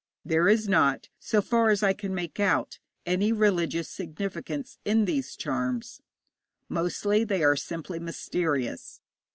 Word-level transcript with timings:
There 0.25 0.49
is 0.49 0.67
not, 0.67 1.09
so 1.19 1.43
far 1.43 1.69
as 1.69 1.83
I 1.83 1.93
can 1.93 2.15
make 2.15 2.39
out, 2.39 2.79
any 3.05 3.31
religious 3.31 3.87
significance 3.87 4.79
in 4.83 5.05
these 5.05 5.35
charms; 5.35 6.01
mostly 6.67 7.23
they 7.23 7.43
are 7.43 7.55
simply 7.55 7.99
mysterious. 7.99 8.99